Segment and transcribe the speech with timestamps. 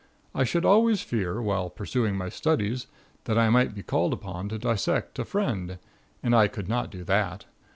[0.33, 2.87] I should always fear, while pursuing my studies,
[3.25, 5.77] that I might be called upon to dissect a friend,
[6.23, 7.45] and I could not do that.